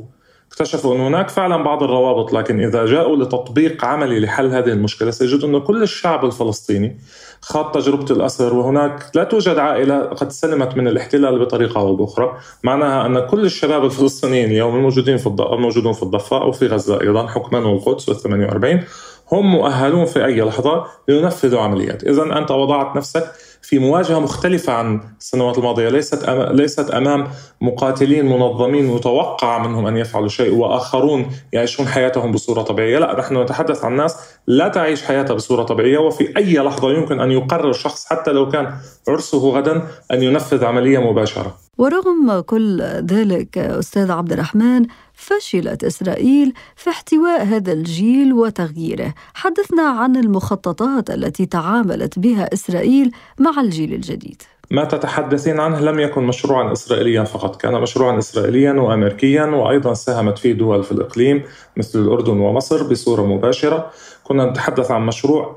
اكتشفوا 0.53 0.95
أن 0.95 1.01
هناك 1.01 1.29
فعلا 1.29 1.57
بعض 1.57 1.83
الروابط 1.83 2.33
لكن 2.33 2.61
إذا 2.61 2.87
جاءوا 2.87 3.17
لتطبيق 3.17 3.85
عملي 3.85 4.21
لحل 4.21 4.47
هذه 4.47 4.69
المشكلة 4.69 5.11
سيجدوا 5.11 5.49
أن 5.49 5.61
كل 5.61 5.83
الشعب 5.83 6.25
الفلسطيني 6.25 6.99
خاض 7.41 7.73
تجربة 7.73 8.07
الأسر 8.11 8.55
وهناك 8.55 9.11
لا 9.15 9.25
توجد 9.25 9.59
عائلة 9.59 10.01
قد 10.01 10.33
سلمت 10.33 10.77
من 10.77 10.89
الاحتلال 10.89 11.39
بطريقة 11.39 11.81
أو 11.81 11.97
بأخرى. 11.97 12.39
معناها 12.63 13.07
أن 13.07 13.27
كل 13.27 13.45
الشباب 13.45 13.85
الفلسطينيين 13.85 14.51
اليوم 14.51 14.77
الموجودين 14.77 15.17
في 15.17 15.27
الموجودون 15.27 15.93
في 15.93 16.03
الضفة 16.03 16.43
أو 16.43 16.53
في 16.53 16.67
غزة 16.67 17.01
أيضا 17.01 17.27
حكما 17.27 17.59
والقدس 17.59 18.09
وال 18.09 18.17
48 18.17 18.85
هم 19.33 19.51
مؤهلون 19.51 20.05
في 20.05 20.25
أي 20.25 20.41
لحظة 20.41 20.85
لينفذوا 21.09 21.61
عمليات. 21.61 22.05
إذا 22.05 22.39
أنت 22.39 22.51
وضعت 22.51 22.97
نفسك 22.97 23.25
في 23.63 23.79
مواجهة 23.79 24.19
مختلفة 24.19 24.73
عن 24.73 25.01
السنوات 25.21 25.59
الماضية. 25.59 25.89
ليست 25.89 26.29
ليست 26.31 26.91
أمام 26.91 27.29
مقاتلين 27.61 28.27
منظمين 28.27 28.87
متوقع 28.87 29.59
منهم 29.59 29.87
أن 29.87 29.97
يفعلوا 29.97 30.29
شيء 30.29 30.55
وآخرون 30.55 31.27
يعيشون 31.53 31.87
حياتهم 31.87 32.33
بصورة 32.33 32.63
طبيعية. 32.63 32.99
لا 32.99 33.19
نحن 33.19 33.37
نتحدث 33.43 33.85
عن 33.85 33.97
ناس 33.97 34.17
لا 34.47 34.69
تعيش 34.69 35.03
حياتها 35.03 35.35
بصورة 35.35 35.63
طبيعية 35.63 35.99
وفي 35.99 36.37
أي 36.37 36.55
لحظة 36.55 36.91
يمكن 36.91 37.21
أن 37.21 37.31
يقرر 37.31 37.73
شخص 37.73 38.07
حتى 38.07 38.31
لو 38.33 38.49
كان 38.49 38.75
عرسه 39.09 39.39
غدا 39.39 39.83
أن 40.13 40.23
ينفذ 40.23 40.65
عملية 40.65 40.99
مباشرة. 41.11 41.57
ورغم 41.79 42.41
كل 42.41 42.83
ذلك 42.83 43.59
أستاذ 43.59 44.11
عبد 44.11 44.33
الرحمن 44.33 44.87
فشلت 45.23 45.85
إسرائيل 45.85 46.53
في 46.77 46.91
احتواء 46.91 47.45
هذا 47.45 47.73
الجيل 47.73 48.33
وتغييره. 48.33 49.15
حدثنا 49.35 49.83
عن 49.83 50.17
المخططات 50.17 51.11
التي 51.11 51.47
تعاملت 51.47 52.19
بها 52.19 52.53
إسرائيل 52.53 53.13
مع 53.39 53.61
الجيل 53.61 53.95
الجديد. 53.95 54.43
ما 54.71 54.85
تتحدثين 54.85 55.61
عنه 55.61 55.81
لم 55.81 56.01
يكن 56.01 56.23
مشروعا 56.23 56.73
اسرائيليا 56.73 57.25
فقط، 57.25 57.61
كان 57.61 57.81
مشروعا 57.81 58.19
اسرائيليا 58.19 58.73
وامريكيا 58.73 59.45
وأيضا 59.45 59.95
ساهمت 59.95 60.39
فيه 60.39 60.53
دول 60.53 60.83
في 60.83 60.93
الإقليم 60.93 61.43
مثل 61.77 61.99
الأردن 61.99 62.39
ومصر 62.39 62.91
بصورة 62.91 63.23
مباشرة، 63.23 63.91
كنا 64.25 64.51
نتحدث 64.51 64.91
عن 64.91 65.07
مشروع 65.07 65.57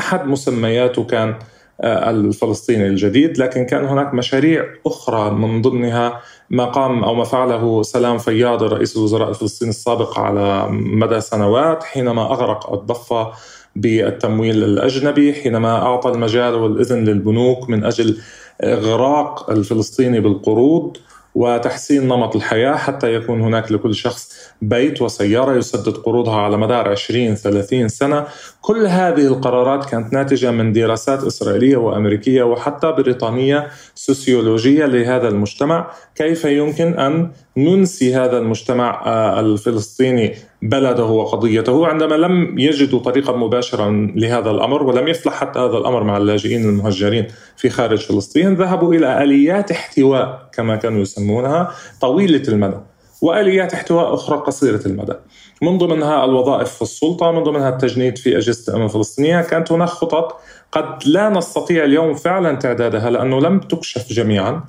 أحد 0.00 0.26
مسمياته 0.26 1.04
كان 1.04 1.34
آه، 1.82 2.10
الفلسطيني 2.10 2.86
الجديد 2.86 3.38
لكن 3.38 3.66
كان 3.66 3.84
هناك 3.84 4.14
مشاريع 4.14 4.64
أخرى 4.86 5.30
من 5.30 5.62
ضمنها 5.62 6.20
ما 6.50 6.64
قام 6.64 7.04
أو 7.04 7.14
ما 7.14 7.24
فعله 7.24 7.82
سلام 7.82 8.18
فياض 8.18 8.62
رئيس 8.62 8.96
الوزراء 8.96 9.28
الفلسطيني 9.28 9.70
السابق 9.70 10.18
على 10.18 10.66
مدى 10.70 11.20
سنوات 11.20 11.84
حينما 11.84 12.32
أغرق 12.32 12.72
الضفة 12.72 13.32
بالتمويل 13.76 14.64
الأجنبي 14.64 15.32
حينما 15.32 15.82
أعطى 15.82 16.10
المجال 16.10 16.54
والإذن 16.54 17.04
للبنوك 17.04 17.70
من 17.70 17.84
أجل 17.84 18.18
إغراق 18.64 19.50
الفلسطيني 19.50 20.20
بالقروض. 20.20 20.96
وتحسين 21.34 22.08
نمط 22.08 22.36
الحياة 22.36 22.76
حتى 22.76 23.14
يكون 23.14 23.40
هناك 23.40 23.72
لكل 23.72 23.94
شخص 23.94 24.52
بيت 24.62 25.02
وسيارة 25.02 25.56
يسدد 25.56 25.96
قروضها 25.96 26.36
على 26.36 26.56
مدار 26.56 26.88
20 26.88 27.34
30 27.34 27.88
سنة. 27.88 28.26
كل 28.60 28.86
هذه 28.86 29.26
القرارات 29.26 29.84
كانت 29.84 30.12
ناتجة 30.12 30.50
من 30.50 30.72
دراسات 30.72 31.24
إسرائيلية 31.24 31.76
وأمريكية 31.76 32.42
وحتى 32.42 32.92
بريطانية 32.92 33.68
سوسيولوجية 33.94 34.86
لهذا 34.86 35.28
المجتمع. 35.28 35.90
كيف 36.14 36.44
يمكن 36.44 36.98
أن 36.98 37.30
ننسي 37.56 38.14
هذا 38.14 38.38
المجتمع 38.38 39.02
آه، 39.06 39.40
الفلسطيني 39.40 40.34
بلده 40.62 41.04
وقضيته 41.04 41.86
عندما 41.86 42.14
لم 42.14 42.58
يجدوا 42.58 43.00
طريقا 43.00 43.36
مباشرا 43.36 44.12
لهذا 44.16 44.50
الأمر 44.50 44.82
ولم 44.82 45.08
يفلح 45.08 45.34
حتى 45.34 45.58
هذا 45.58 45.78
الأمر 45.78 46.04
مع 46.04 46.16
اللاجئين 46.16 46.64
المهجرين 46.64 47.26
في 47.56 47.70
خارج 47.70 47.98
فلسطين 47.98 48.54
ذهبوا 48.54 48.94
إلى 48.94 49.22
آليات 49.22 49.70
احتواء 49.70 50.48
كما 50.52 50.76
كانوا 50.76 51.00
يسمونها 51.00 51.70
طويلة 52.00 52.42
المدى 52.48 52.76
وآليات 53.22 53.74
احتواء 53.74 54.14
أخرى 54.14 54.38
قصيرة 54.38 54.80
المدى. 54.86 55.12
من 55.62 55.78
ضمنها 55.78 56.24
الوظائف 56.24 56.68
في 56.68 56.82
السلطة 56.82 57.32
من 57.32 57.42
ضمنها 57.42 57.68
التجنيد 57.68 58.18
في 58.18 58.36
أجهزة 58.36 58.70
الأمن 58.70 58.84
الفلسطينية 58.84 59.40
كانت 59.40 59.72
هناك 59.72 59.88
خطط 59.88 60.40
قد 60.72 61.06
لا 61.06 61.28
نستطيع 61.28 61.84
اليوم 61.84 62.14
فعلا 62.14 62.56
تعدادها 62.56 63.10
لأنه 63.10 63.40
لم 63.40 63.60
تكشف 63.60 64.12
جميعا. 64.12 64.64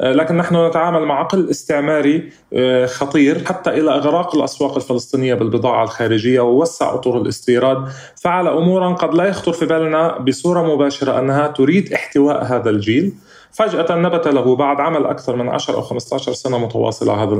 لكن 0.00 0.36
نحن 0.36 0.66
نتعامل 0.66 1.02
مع 1.02 1.20
عقل 1.20 1.50
استعماري 1.50 2.32
آه، 2.52 2.86
خطير 2.86 3.44
حتى 3.44 3.70
إلى 3.70 3.90
أغراق 3.90 4.36
الأسواق 4.36 4.76
الفلسطينية 4.76 5.34
بالبضاعة 5.34 5.84
الخارجية 5.84 6.40
ووسع 6.40 6.94
أطر 6.94 7.20
الاستيراد. 7.22 7.88
فعل 8.22 8.48
امورا 8.48 8.92
قد 8.92 9.14
لا 9.14 9.24
يخطر 9.24 9.52
في 9.52 9.66
بالنا 9.66 10.18
بصورة 10.18 10.74
مباشرة 10.74 11.18
أنها 11.18 11.46
تريد 11.46 11.92
احتواء 11.92 12.44
هذا 12.44 12.70
الجيل. 12.70 13.12
فجأة 13.52 13.96
نبت 13.96 14.28
له 14.28 14.56
بعد 14.56 14.80
عمل 14.80 15.06
أكثر 15.06 15.36
من 15.36 15.48
10 15.48 15.74
أو 15.74 15.82
15 15.82 16.32
سنة 16.32 16.58
متواصلة 16.58 17.22
هذا 17.22 17.34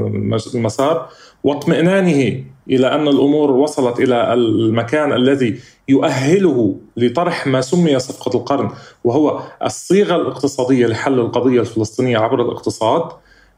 المسار 0.55 1.09
واطمئنانه 1.45 2.45
إلى 2.71 2.95
أن 2.95 3.09
الأمور 3.09 3.51
وصلت 3.51 4.01
إلى 4.01 4.35
المكان 4.35 5.13
الذي 5.13 5.61
يؤهله 5.89 6.77
لطرح 6.97 7.47
ما 7.47 7.61
سمي 7.61 7.99
صفقة 7.99 8.39
القرن 8.39 8.71
وهو 9.05 9.41
الصيغة 9.65 10.17
الاقتصادية 10.17 10.87
لحل 10.87 11.21
القضية 11.21 11.61
الفلسطينية 11.61 12.19
عبر 12.19 12.43
الاقتصاد 12.43 13.03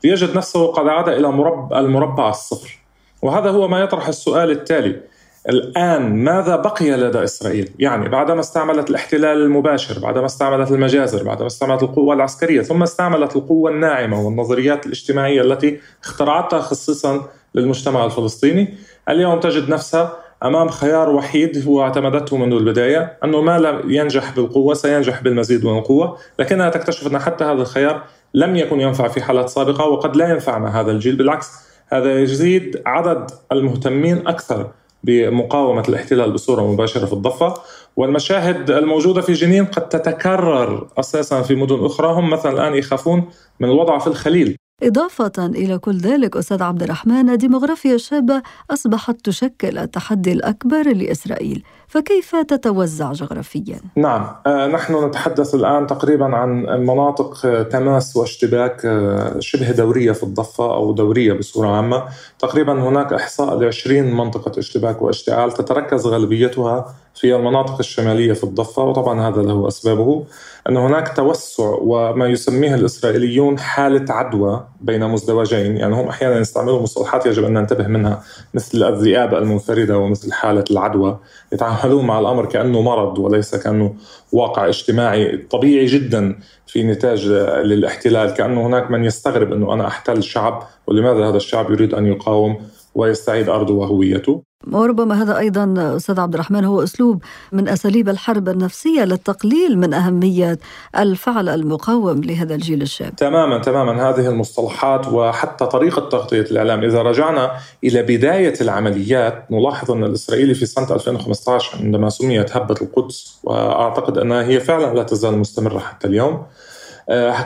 ليجد 0.05 0.37
نفسه 0.37 0.67
قد 0.67 0.89
عاد 0.89 1.09
إلى 1.09 1.33
مربع 1.33 1.79
المربع 1.79 2.29
الصفر. 2.29 2.79
وهذا 3.23 3.51
هو 3.51 3.69
ما 3.69 3.81
يطرح 3.81 4.09
السؤال 4.09 4.51
التالي 4.51 5.01
الآن 5.49 6.25
ماذا 6.25 6.57
بقي 6.57 6.91
لدى 6.91 7.25
إسرائيل؟ 7.25 7.71
يعني 7.79 8.09
بعدما 8.09 8.41
استعملت 8.41 8.91
الاحتلال 8.91 9.43
المباشر 9.43 9.99
بعدما 9.99 10.27
استعملت 10.27 10.71
المجازر 10.71 11.25
بعدما 11.25 11.47
استعملت 11.47 11.83
القوة 11.83 12.15
العسكرية 12.15 12.63
ثم 12.63 12.83
استعملت 12.83 13.37
القوة 13.37 13.71
الناعمة 13.71 14.27
والنظريات 14.27 14.87
الاجتماعية 14.87 15.43
التي 15.43 15.81
اخترعتها 16.05 16.61
خصيصا 16.61 17.23
للمجتمع 17.55 18.05
الفلسطيني 18.05 18.75
اليوم 19.09 19.41
تجد 19.41 19.69
نفسها 19.69 20.13
أمام 20.43 20.69
خيار 20.69 21.11
وحيد 21.11 21.67
هو 21.67 21.83
اعتمدته 21.83 22.37
منذ 22.37 22.53
البداية 22.53 23.19
أنه 23.25 23.41
ما 23.41 23.59
لم 23.59 23.91
ينجح 23.91 24.37
بالقوة 24.37 24.75
سينجح 24.75 25.23
بالمزيد 25.23 25.65
من 25.65 25.79
القوة، 25.79 26.19
لكنها 26.39 26.71
تكتشف 26.71 27.07
أن 27.07 27.19
حتى 27.19 27.45
هذا 27.45 27.63
الخيار 27.63 28.03
لم 28.35 28.57
يكن 28.57 28.81
ينفع 28.81 29.09
في 29.09 29.23
حالات 29.23 29.49
سابقة 29.49 29.87
وقد 29.87 30.17
لا 30.17 30.31
ينفع 30.31 30.59
مع 30.59 30.81
هذا 30.81 30.91
الجيل 30.91 31.17
بالعكس 31.17 31.51
هذا 31.89 32.21
يزيد 32.21 32.83
عدد 32.87 33.31
المهتمين 33.53 34.29
أكثر 34.29 34.71
بمقاومة 35.05 35.85
الاحتلال 35.89 36.33
بصورة 36.33 36.73
مباشرة 36.73 37.07
في 37.07 37.13
الضفة. 37.13 37.55
والمشاهد 37.97 38.71
الموجودة 38.71 39.21
في 39.21 39.33
جنين 39.33 39.65
قد 39.65 39.89
تتكرر 39.89 40.89
أساسا 40.99 41.43
في 41.43 41.55
مدن 41.55 41.85
أخرى 41.85 42.13
هم 42.13 42.31
مثلا 42.31 42.53
الآن 42.53 42.75
يخافون 42.75 43.31
من 43.61 43.69
الوضع 43.69 43.99
في 43.99 44.07
الخليل. 44.07 44.57
إضافة 44.83 45.33
إلى 45.39 45.79
كل 45.79 45.99
ذلك 45.99 46.37
أستاذ 46.37 46.63
عبد 46.63 46.83
الرحمن 46.83 47.31
الديموغرافيا 47.31 47.95
الشابة 47.95 48.43
أصبحت 48.71 49.17
تشكل 49.25 49.79
التحدي 49.79 50.33
الأكبر 50.33 50.89
لإسرائيل. 50.93 51.65
فكيف 51.89 52.37
تتوزع 52.37 53.13
جغرافيا؟ 53.13 53.81
نعم 53.97 54.37
آه، 54.47 54.67
نحن 54.67 55.05
نتحدث 55.05 55.55
الآن 55.55 55.87
تقريبا 55.87 56.37
عن 56.37 56.63
مناطق 56.87 57.47
آه، 57.47 57.63
تماس 57.63 58.17
واشتباك 58.17 58.87
آه، 58.87 59.37
شبه 59.41 59.71
دورية 59.71 60.13
في 60.13 60.23
الضفة 60.23 60.75
أو 60.75 60.93
دورية 60.93 61.33
بصورة 61.33 61.69
عامة. 61.69 62.05
تقريبا 62.39 62.73
هناك 62.89 63.13
إحصاء 63.13 63.59
ل 63.59 63.65
20 63.65 64.17
منطقة 64.17 64.59
اشتباك 64.59 65.03
واشتعال 65.03 65.53
تتركز 65.53 66.07
غالبيتها 66.07 66.95
في 67.15 67.37
المناطق 67.37 67.79
الشمالية 67.79 68.33
في 68.33 68.45
الضفة 68.45 68.83
وطبعا 68.83 69.29
هذا 69.29 69.43
له 69.43 69.69
أسبابه. 69.69 70.25
أن 70.69 70.77
هناك 70.77 71.17
توسع 71.17 71.77
وما 71.81 72.27
يسميه 72.27 72.75
الإسرائيليون 72.75 73.59
حالة 73.59 74.15
عدوى 74.15 74.67
بين 74.81 75.09
مزدوجين 75.09 75.77
يعني 75.77 75.95
هم 75.95 76.09
أحيانا 76.09 76.39
يستعملوا 76.39 76.83
مصطلحات 76.83 77.27
يجب 77.27 77.45
أن 77.45 77.53
ننتبه 77.53 77.87
منها 77.87 78.23
مثل 78.55 78.83
الذئاب 78.83 79.35
المنفردة 79.35 79.99
ومثل 79.99 80.33
حالة 80.33 80.65
العدوى. 80.71 81.19
يتعاملون 81.53 82.07
مع 82.07 82.19
الأمر 82.21 82.47
كأنه 82.47 82.83
مرض 82.83 83.19
وليس 83.19 83.57
كأنه 83.57 83.95
واقع 84.33 84.69
اجتماعي 84.69 85.37
طبيعي 85.37 85.87
جدا 85.87 86.39
في 86.67 86.83
نتاج 86.83 87.27
للاحتلال 87.65 88.31
كأنه 88.35 88.67
هناك 88.67 88.91
من 88.91 89.05
يستغرب 89.05 89.53
أنه 89.53 89.75
أنا 89.75 89.87
أحتل 89.87 90.23
شعب 90.23 90.63
ولماذا 90.87 91.29
هذا 91.29 91.37
الشعب 91.37 91.71
يريد 91.71 91.95
أن 91.95 92.07
يقاوم 92.07 92.57
ويستعيد 92.95 93.49
أرضه 93.49 93.75
وهويته 93.75 94.43
وربما 94.73 95.23
هذا 95.23 95.39
أيضا 95.39 95.75
أستاذ 95.97 96.21
عبد 96.21 96.35
الرحمن 96.35 96.65
هو 96.65 96.83
أسلوب 96.83 97.23
من 97.53 97.69
أساليب 97.69 98.09
الحرب 98.09 98.49
النفسية 98.49 99.05
للتقليل 99.05 99.79
من 99.79 99.95
أهمية 99.95 100.59
الفعل 100.99 101.49
المقاوم 101.49 102.21
لهذا 102.21 102.55
الجيل 102.55 102.83
الشاب. 102.83 103.17
تماما 103.17 103.59
تماما 103.59 104.11
هذه 104.11 104.29
المصطلحات 104.29 105.09
وحتى 105.09 105.67
طريقة 105.67 106.09
تغطية 106.09 106.41
الإعلام، 106.41 106.83
إذا 106.83 107.03
رجعنا 107.03 107.51
إلى 107.85 108.03
بداية 108.03 108.55
العمليات 108.61 109.45
نلاحظ 109.51 109.91
أن 109.91 110.05
الإسرائيلي 110.05 110.55
في 110.55 110.67
سنة 110.67 110.95
2015 110.95 111.79
عندما 111.79 112.09
سميت 112.09 112.57
هبة 112.57 112.75
القدس 112.83 113.39
وأعتقد 113.43 114.19
أنها 114.19 114.43
هي 114.43 114.61
فعلا 114.61 114.95
لا 114.95 115.03
تزال 115.03 115.39
مستمرة 115.39 115.79
حتى 115.79 116.07
اليوم. 116.07 116.43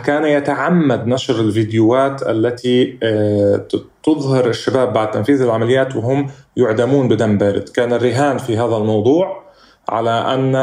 كان 0.05 0.25
يتعمد 0.25 1.07
نشر 1.07 1.41
الفيديوهات 1.41 2.23
التي 2.23 2.99
تظهر 4.03 4.49
الشباب 4.49 4.93
بعد 4.93 5.11
تنفيذ 5.11 5.43
العمليات 5.43 5.97
وهم 5.97 6.27
يعدمون 6.57 7.09
بدم 7.09 7.39
بارد. 7.39 7.69
كان 7.69 7.93
الرهان 7.93 8.39
في 8.39 8.57
هذا 8.57 8.77
الموضوع 8.77 9.43
على 9.89 10.11
أن 10.11 10.57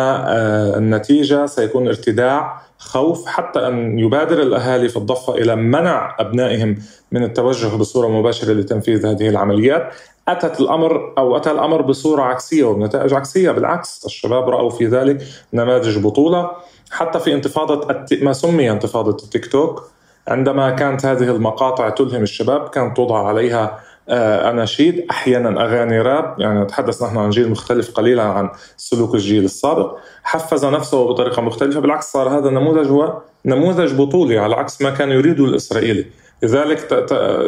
النتيجة 0.78 1.46
سيكون 1.46 1.88
ارتداع 1.88 2.62
خوف 2.78 3.26
حتى 3.26 3.68
أن 3.68 4.00
يبادر 4.00 4.42
الأهالي 4.42 4.90
في 4.90 4.98
الضفة 4.98 5.36
إلى 5.36 5.56
منع 5.56 6.16
أبنائهم 6.20 6.76
من 7.12 7.24
التوجه 7.24 7.78
بصورة 7.78 8.08
مباشرة 8.08 8.54
لتنفيذ 8.54 9.06
هذه 9.06 9.30
العمليات. 9.30 9.94
أتت 10.28 10.60
الأمر 10.62 11.14
أو 11.18 11.38
أتى 11.38 11.52
الأمر 11.52 11.82
بصورة 11.82 12.22
عكسية 12.22 12.64
وبنتائج 12.64 13.14
عكسية. 13.14 13.52
بالعكس 13.52 14.06
الشباب 14.06 14.50
رأوا 14.50 14.70
في 14.70 14.86
ذلك 14.86 15.24
نماذج 15.54 16.04
بطولة. 16.04 16.52
حتى 16.92 17.20
في 17.20 17.34
انتفاضة 17.34 18.06
ما 18.22 18.34
سمي 18.34 18.72
انتفاضة 18.72 19.24
التيك 19.24 19.46
توك 19.46 19.90
عندما 20.28 20.70
كانت 20.70 21.06
هذه 21.06 21.24
المقاطع 21.24 21.90
تلهم 21.90 22.24
الشباب 22.24 22.70
كانت 22.70 22.96
توضع 22.96 23.28
عليها 23.28 23.80
آه، 24.10 24.50
اناشيد 24.50 25.06
أحيانا 25.12 25.66
أغاني 25.66 26.02
راب 26.02 26.36
يعني 26.40 26.62
نتحدث 26.62 27.04
نحن 27.04 27.18
عن 27.18 27.30
جيل 27.30 27.52
مختلف 27.52 27.92
قليلا 27.92 28.24
عن 28.24 28.50
سلوك 28.78 29.16
الجيل 29.16 29.46
السابق. 29.46 29.98
حفز 30.24 30.66
نفسه 30.66 31.08
بطريقة 31.08 31.42
مختلفة 31.42 31.80
بالعكس 31.80 32.12
صار 32.12 32.30
هذا 32.30 32.50
النموذج 32.50 32.88
هو 32.88 33.22
نموذج 33.46 33.94
بطولي 33.94 34.38
على 34.38 34.56
عكس 34.56 34.82
ما 34.82 34.90
كان 34.90 35.12
يريده 35.12 35.46
الإسرائيلي. 35.46 36.06
لذلك 36.44 36.94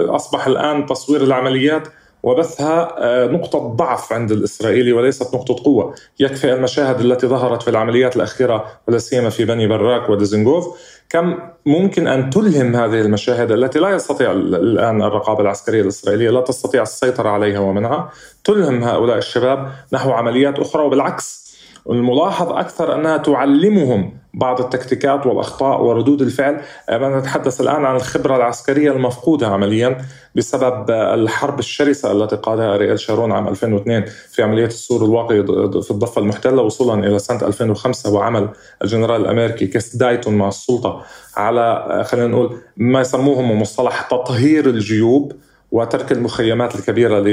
أصبح 0.10 0.48
الآن 0.48 0.86
تصوير 0.86 1.24
العمليات 1.24 1.88
وبثها 2.24 2.96
آه، 2.98 3.28
نقطة 3.28 3.60
ضعف 3.60 4.14
عند 4.14 4.32
الإسرائيلي 4.32 4.94
وليست 4.94 5.36
نقطة 5.36 5.64
قوة. 5.64 5.96
يكفي 6.20 6.54
المشاهد 6.54 7.00
التي 7.00 7.28
ظهرت 7.28 7.62
في 7.62 7.70
العمليات 7.70 8.16
الأخيرة 8.16 8.66
ولا 8.88 8.98
سيما 8.98 9.30
في 9.30 9.46
بني 9.46 9.68
براك 9.68 10.10
وديزنغوف. 10.10 10.78
كم 11.10 11.40
ممكن 11.66 12.08
أن 12.08 12.30
تلهم 12.30 12.76
هذه 12.76 13.02
المشاهد 13.02 13.52
التي 13.52 13.80
لا 13.80 13.90
يستطيع 13.90 14.32
الآن 14.32 15.02
الرقابة 15.02 15.42
العسكرية 15.42 15.82
الإسرائيلية 15.82 16.30
لا 16.30 16.42
تستطيع 16.42 16.82
السيطرة 16.82 17.30
عليها 17.30 17.60
ومنعها. 17.60 18.12
تلهم 18.44 18.84
هؤلاء 18.84 19.18
الشباب 19.18 19.72
نحو 19.94 20.12
عمليات 20.12 20.60
أخرى 20.60 20.84
وبالعكس 20.84 21.47
الملاحظ 21.92 22.52
أكثر 22.52 22.96
أنها 22.96 23.18
تعلمهم 23.18 24.14
بعض 24.34 24.62
التكتيكات 24.62 25.26
والأخطاء 25.26 25.82
وردود 25.82 26.22
الفعل. 26.22 26.62
أنا 26.90 27.20
نتحدث 27.20 27.62
الآن 27.62 27.86
عن 27.86 27.96
الخبرة 27.96 28.36
العسكرية 28.36 28.92
المفقودة 28.92 29.48
عمليا 29.48 29.98
بسبب 30.36 30.92
الحرب 30.92 31.60
الشرسة 31.60 32.12
التي 32.12 32.36
قادها 32.36 32.76
أريال 32.76 33.00
شارون 33.00 33.32
عام 33.32 33.48
2002 33.48 34.06
في 34.06 34.44
عملية 34.44 34.66
السور 34.66 35.06
الواقي 35.06 35.44
في 35.82 35.92
الضفة 35.92 36.22
المحتلة 36.22 36.62
وصولا 36.62 37.08
إلى 37.08 37.20
سنة 37.20 37.48
2005 37.48 38.12
وعمل 38.14 38.50
الجنرال 38.84 39.22
الأمريكي 39.22 39.68
كيس 39.68 39.96
دايتون 39.96 40.34
مع 40.34 40.48
السلطة 40.48 41.04
على 41.38 42.04
خلينا 42.08 42.28
نقول 42.28 42.58
ما 42.78 43.02
يسموه 43.02 43.42
مصطلح 43.42 44.02
تطهير 44.02 44.66
الجيوب. 44.66 45.34
وترك 45.72 46.12
المخيمات 46.12 46.76
الكبيرة 46.76 47.24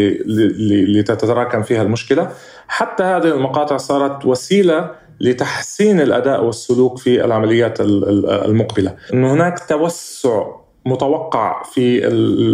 لتتراكم 0.98 1.62
فيها 1.62 1.82
المشكلة. 1.82 2.30
حتى 2.68 3.02
هذه 3.02 3.24
المقاطع 3.24 3.76
صارت 3.76 4.26
وسيلة 4.26 4.90
لتحسين 5.20 6.00
الأداء 6.00 6.44
والسلوك 6.44 6.98
في 6.98 7.24
العمليات 7.24 7.80
المقبلة. 7.80 8.94
أن 9.12 9.24
هناك 9.24 9.58
توسع 9.68 10.46
متوقع 10.86 11.62
في 11.62 12.00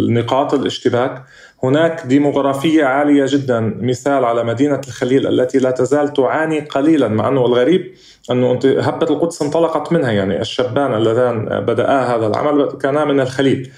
نقاط 0.09 0.53
الاشتباك. 0.53 1.23
هناك 1.63 2.03
ديموغرافية 2.05 2.85
عالية 2.85 3.25
جدا. 3.27 3.59
مثال 3.81 4.25
على 4.25 4.43
مدينة 4.43 4.81
الخليل 4.87 5.27
التي 5.27 5.57
لا 5.57 5.71
تزال 5.71 6.13
تعاني 6.13 6.59
قليلا 6.59 7.07
مع 7.07 7.27
أنه 7.27 7.45
الغريب 7.45 7.91
أنه 8.31 8.59
هبة 8.63 9.07
القدس 9.09 9.41
انطلقت 9.41 9.91
منها. 9.91 10.11
يعني 10.11 10.41
الشابان 10.41 10.93
اللذان 10.93 11.45
بدأا 11.45 12.15
هذا 12.15 12.27
العمل 12.27 12.71
كانا 12.81 13.05
من 13.05 13.19
الخليل. 13.19 13.71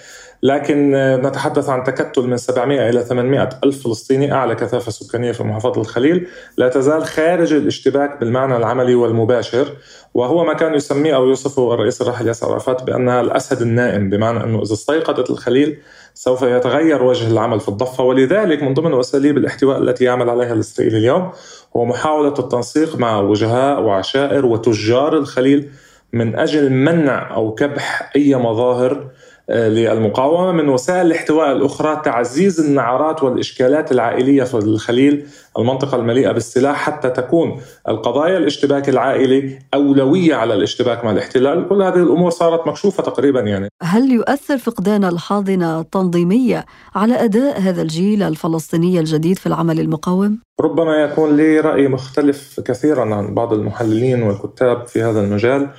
لكن 0.43 0.91
نتحدث 1.25 1.69
عن 1.69 1.83
تكتل 1.83 2.21
من 2.21 2.37
700 2.37 2.89
إلى 2.89 3.03
800 3.03 3.49
ألف 3.63 3.83
فلسطيني 3.83 4.33
أعلى 4.33 4.55
كثافة 4.55 4.91
سكانية 4.91 5.31
في 5.31 5.43
محافظة 5.43 5.81
الخليل. 5.81 6.27
لا 6.57 6.69
تزال 6.69 7.05
خارج 7.05 7.53
الاشتباك 7.53 8.19
بالمعنى 8.19 8.57
العملي 8.57 8.95
والمباشر 8.95 9.67
وهو 10.13 10.43
ما 10.43 10.53
كان 10.53 10.73
يسميه 10.75 11.15
أو 11.15 11.27
يوصفه 11.27 11.73
الرئيس 11.73 12.01
الراحل 12.01 12.27
ياسر 12.27 12.53
عرفات 12.53 12.83
بأنها 12.83 13.21
الأسد 13.21 13.61
النائم 13.61 14.09
بمعنى 14.09 14.43
أنه 14.43 14.61
إذا 14.61 14.73
استيقظت 14.73 15.29
الخليل 15.29 15.77
سوف 16.13 16.41
يتغير 16.41 17.03
وجه 17.03 17.31
العمل 17.31 17.59
في 17.59 17.69
الضفة. 17.69 18.03
ولذلك 18.03 18.63
من 18.63 18.73
ضمن 18.73 18.99
أساليب 18.99 19.37
الاحتواء 19.37 19.77
التي 19.77 20.03
يعمل 20.03 20.29
عليها 20.29 20.53
الإسرائيلي 20.53 20.97
اليوم 20.97 21.31
هو 21.77 21.85
محاولة 21.85 22.33
التنسيق 22.39 22.95
مع 22.95 23.19
وجهاء 23.19 23.81
وعشائر 23.81 24.45
وتجار 24.45 25.17
الخليل 25.17 25.69
من 26.13 26.35
أجل 26.35 26.69
منع 26.69 27.35
أو 27.35 27.55
كبح 27.55 28.11
أي 28.15 28.35
مظاهر 28.35 29.09
للمقاومة 29.49 30.51
من 30.51 30.69
وسائل 30.69 31.05
الاحتواء 31.05 31.51
الأخرى 31.51 32.01
تعزيز 32.05 32.59
النعرات 32.59 33.23
والإشكالات 33.23 33.91
العائلية 33.91 34.43
في 34.43 34.53
الخليل 34.53 35.27
المنطقة 35.59 35.95
المليئة 35.95 36.31
بالسلاح 36.31 36.75
حتى 36.75 37.09
تكون 37.09 37.61
القضايا 37.87 38.37
الاشتباك 38.37 38.89
العائلي 38.89 39.59
أولوية 39.73 40.35
على 40.35 40.53
الاشتباك 40.53 41.05
مع 41.05 41.11
الاحتلال. 41.11 41.69
كل 41.69 41.81
هذه 41.81 41.95
الأمور 41.95 42.31
صارت 42.31 42.67
مكشوفة 42.67 43.03
تقريبا 43.03 43.39
يعني. 43.39 43.69
هل 43.81 44.11
يؤثر 44.11 44.57
فقدان 44.57 45.05
الحاضنة 45.05 45.79
التنظيمية 45.79 46.65
على 46.95 47.23
أداء 47.23 47.59
هذا 47.59 47.81
الجيل 47.81 48.23
الفلسطيني 48.23 48.99
الجديد 48.99 49.37
في 49.37 49.45
العمل 49.45 49.79
المقاوم؟ 49.79 50.39
ربما 50.61 50.95
يكون 50.95 51.37
لي 51.37 51.59
رأي 51.59 51.87
مختلف 51.87 52.59
كثيرا 52.59 53.15
عن 53.15 53.33
بعض 53.33 53.53
المحللين 53.53 54.23
والكتاب 54.23 54.87
في 54.87 55.03
هذا 55.03 55.21
المجال. 55.21 55.69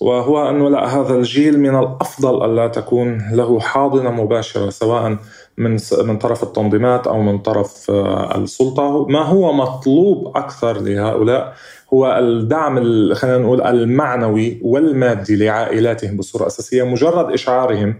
وهو 0.00 0.50
أنه 0.50 0.70
لا 0.70 1.00
هذا 1.00 1.14
الجيل 1.14 1.60
من 1.60 1.78
الأفضل 1.78 2.44
ألا 2.44 2.68
تكون 2.68 3.30
له 3.32 3.60
حاضنة 3.60 4.10
مباشرة 4.10 4.70
سواء 4.70 5.16
من 5.58 5.78
من 6.02 6.18
طرف 6.18 6.42
التنظيمات 6.42 7.06
أو 7.06 7.22
من 7.22 7.38
طرف 7.38 7.90
آه، 7.90 8.36
السلطة. 8.38 9.06
ما 9.06 9.22
هو 9.22 9.52
مطلوب 9.52 10.36
أكثر 10.36 10.80
لهؤلاء 10.80 11.54
هو 11.94 12.18
الدعم 12.18 12.76
خلينا 13.14 13.38
نقول 13.38 13.62
المعنوي 13.62 14.60
والمادي 14.62 15.36
لعائلاتهم 15.36 16.16
بصورة 16.16 16.46
أساسية 16.46 16.82
مجرد 16.82 17.32
إشعارهم. 17.32 17.94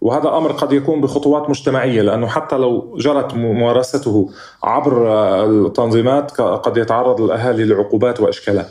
وهذا 0.00 0.28
أمر 0.28 0.52
قد 0.52 0.72
يكون 0.72 1.00
بخطوات 1.00 1.50
مجتمعية 1.50 2.02
لأنه 2.02 2.26
حتى 2.26 2.56
لو 2.56 2.96
جرت 2.98 3.34
ممارسته 3.34 4.30
عبر 4.62 5.08
آه، 5.08 5.44
التنظيمات 5.46 6.30
قد 6.40 6.76
يتعرض 6.76 7.20
الأهالي 7.20 7.64
لعقوبات 7.64 8.20
وأشكالات. 8.20 8.66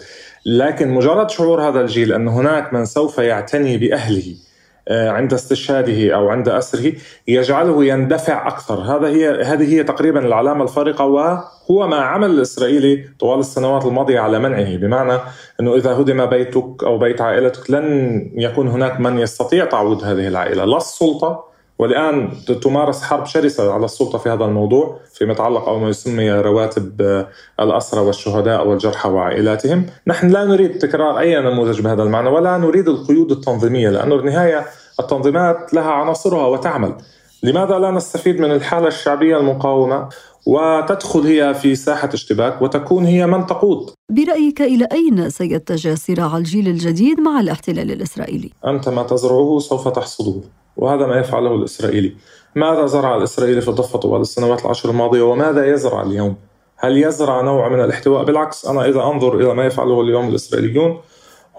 لكن 0.46 0.90
مجرد 0.90 1.30
شعور 1.30 1.62
هذا 1.62 1.82
الجيل 1.82 2.14
أن 2.14 2.28
هناك 2.28 2.74
من 2.74 2.86
سوف 2.86 3.18
يعتني 3.18 3.78
بأهله 3.78 4.36
آه، 4.88 5.10
عند 5.10 5.34
استشهاده 5.34 6.16
أو 6.16 6.30
عند 6.30 6.50
أسره 6.50 6.94
يجعله 7.28 7.86
يندفع 7.86 8.48
أكثر. 8.48 8.82
هذا 8.82 9.08
هي 9.08 9.44
هذه 9.44 9.74
هي 9.74 9.84
تقريبا 9.84 10.26
العلامة 10.26 10.64
الفارقة 10.64 11.06
وهو 11.06 11.88
ما 11.88 11.98
عمل 11.98 12.30
الإسرائيلي 12.30 13.10
طوال 13.20 13.40
السنوات 13.40 13.86
الماضية 13.86 14.20
على 14.20 14.40
منعه 14.40 14.78
بمعنى 14.78 15.20
أنه 15.60 15.76
إذا 15.76 15.92
هدم 15.92 16.26
بيتك 16.26 16.84
أو 16.84 16.98
بيت 16.98 17.22
عائلتك 17.22 17.72
لن 17.72 18.32
يكون 18.36 18.68
هناك 18.68 19.00
من 19.00 19.20
يستطيع 19.20 19.66
تعويض 19.66 20.04
هذه 20.04 20.28
العائلة. 20.28 20.66
لا 20.66 20.78
السلطة 20.78 21.55
والآن 21.80 22.32
تمارس 22.62 23.04
حرب 23.04 23.26
شرسة 23.26 23.74
على 23.74 23.86
السلطة 23.86 24.18
في 24.18 24.30
هذا 24.30 24.46
الموضوع 24.46 25.00
فيما 25.14 25.32
يتعلق 25.32 25.70
أو 25.70 25.80
ما 25.80 25.90
يسمى 25.90 26.32
رواتب 26.32 27.02
آه، 27.02 27.28
الأسرى 27.60 28.02
والشهداء 28.02 28.68
والجرحى 28.68 29.10
وعائلاتهم. 29.10 29.86
نحن 30.08 30.30
لا 30.30 30.46
نريد 30.46 30.78
تكرار 30.78 31.20
أي 31.20 31.42
نموذج 31.42 31.82
بهذا 31.82 32.04
المعنى 32.04 32.30
ولا 32.30 32.58
نريد 32.58 32.88
القيود 32.88 33.32
التنظيمية 33.32 33.90
لأنه 33.90 34.16
بالنهاية 34.16 34.66
التنظيمات 35.00 35.74
لها 35.74 35.92
عناصرها 35.92 36.48
وتعمل. 36.48 36.96
لماذا 37.44 37.80
لا 37.80 37.92
نستفيد 37.92 38.40
من 38.40 38.52
الحالة 38.52 38.88
الشعبية 38.88 39.38
المقاومة 39.38 40.10
وتدخل 40.46 41.20
هي 41.20 41.54
في 41.54 41.76
ساحة 41.76 42.10
اشتباك 42.14 42.62
وتكون 42.62 43.06
هي 43.06 43.28
من 43.28 43.46
تقود؟ 43.46 43.90
برأيك 44.12 44.62
إلى 44.62 44.88
أين 44.92 45.30
سيتجه 45.30 45.96
صراع 45.96 46.38
الجيل 46.38 46.68
الجديد 46.68 47.20
مع 47.20 47.40
الاحتلال 47.40 47.92
الإسرائيلي؟ 47.92 48.52
أنت 48.66 48.90
ما 48.90 49.04
تزرعه 49.04 49.60
سوف 49.60 49.88
تحصده. 49.88 50.42
وهذا 50.78 51.06
ما 51.06 51.20
يفعله 51.20 51.56
الإسرائيلي. 51.56 52.16
ماذا 52.56 52.86
زرع 52.86 53.18
الإسرائيلي 53.18 53.62
في 53.62 53.68
الضفة 53.68 54.00
طوال 54.00 54.22
السنوات 54.22 54.66
العشر 54.66 54.90
الماضية؟ 54.90 55.22
وماذا 55.22 55.74
يزرع 55.74 56.02
اليوم؟ 56.02 56.36
هل 56.78 56.98
يزرع 56.98 57.42
نوع 57.42 57.70
من 57.70 57.84
الاحتواء؟ 57.84 58.24
بالعكس 58.24 58.66
أنا 58.66 58.86
إذا 58.86 59.02
أنظر 59.02 59.36
إلى 59.36 59.54
ما 59.54 59.66
يفعله 59.66 60.02
اليوم 60.02 60.30
الإسرائيليون 60.30 60.98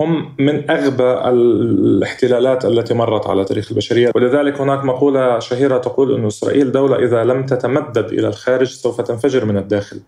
هم 0.00 0.34
من 0.38 0.70
أغبى 0.70 1.12
الاحتلالات 1.12 2.64
التي 2.64 2.94
مرت 2.94 3.26
على 3.26 3.44
تاريخ 3.44 3.70
البشرية. 3.70 4.12
ولذلك 4.14 4.60
هناك 4.60 4.84
مقولة 4.84 5.38
شهيرة 5.38 5.78
تقول 5.78 6.14
أن 6.14 6.26
إسرائيل 6.26 6.72
دولة 6.72 6.96
إذا 6.96 7.24
لم 7.24 7.46
تتمدد 7.46 8.04
إلى 8.04 8.28
الخارج 8.28 8.66
سوف 8.66 9.00
تنفجر 9.00 9.44
من 9.44 9.56
الداخل. 9.56 10.00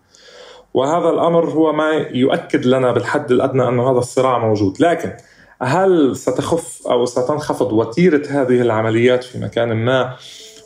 وهذا 0.73 1.09
الأمر 1.09 1.49
هو 1.49 1.73
ما 1.73 1.91
يؤكد 2.11 2.65
لنا 2.65 2.91
بالحد 2.91 3.31
الأدنى 3.31 3.67
أن 3.67 3.79
هذا 3.79 3.99
الصراع 3.99 4.37
موجود. 4.37 4.81
لكن 4.81 5.11
هل 5.61 6.15
ستخف 6.15 6.87
أو 6.87 7.05
ستنخفض 7.05 7.73
وتيرة 7.73 8.27
هذه 8.29 8.61
العمليات 8.61 9.23
في 9.23 9.39
مكان 9.39 9.73
ما 9.73 10.15